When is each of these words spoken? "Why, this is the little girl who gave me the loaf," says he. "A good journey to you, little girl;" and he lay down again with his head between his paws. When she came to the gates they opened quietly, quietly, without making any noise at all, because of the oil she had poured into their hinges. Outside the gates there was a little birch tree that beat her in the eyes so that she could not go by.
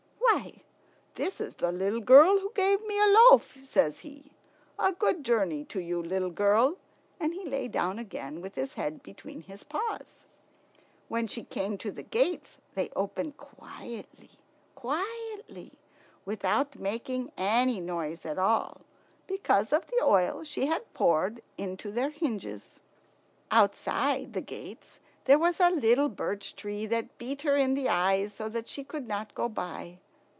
"Why, 0.33 0.61
this 1.25 1.41
is 1.41 1.55
the 1.55 1.73
little 1.73 1.99
girl 1.99 2.39
who 2.39 2.53
gave 2.55 2.81
me 2.87 2.97
the 2.97 3.19
loaf," 3.31 3.57
says 3.65 3.99
he. 3.99 4.31
"A 4.79 4.93
good 4.93 5.25
journey 5.25 5.65
to 5.65 5.81
you, 5.81 6.01
little 6.01 6.29
girl;" 6.29 6.77
and 7.19 7.33
he 7.33 7.43
lay 7.43 7.67
down 7.67 7.99
again 7.99 8.39
with 8.41 8.55
his 8.55 8.73
head 8.75 9.03
between 9.03 9.41
his 9.41 9.63
paws. 9.65 10.25
When 11.09 11.27
she 11.27 11.43
came 11.43 11.77
to 11.79 11.91
the 11.91 12.01
gates 12.01 12.57
they 12.75 12.89
opened 12.95 13.35
quietly, 13.37 14.31
quietly, 14.73 15.73
without 16.25 16.79
making 16.79 17.31
any 17.37 17.79
noise 17.81 18.25
at 18.25 18.39
all, 18.39 18.81
because 19.27 19.73
of 19.73 19.85
the 19.87 19.99
oil 20.01 20.45
she 20.45 20.65
had 20.67 20.93
poured 20.93 21.41
into 21.57 21.91
their 21.91 22.09
hinges. 22.09 22.79
Outside 23.51 24.31
the 24.31 24.39
gates 24.41 25.01
there 25.25 25.37
was 25.37 25.59
a 25.59 25.69
little 25.71 26.09
birch 26.09 26.55
tree 26.55 26.85
that 26.85 27.17
beat 27.17 27.41
her 27.41 27.57
in 27.57 27.73
the 27.73 27.89
eyes 27.89 28.31
so 28.33 28.47
that 28.47 28.69
she 28.69 28.83
could 28.85 29.07
not 29.09 29.35
go 29.35 29.49
by. 29.49 29.99